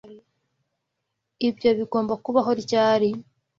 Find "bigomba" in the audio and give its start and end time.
1.77-2.13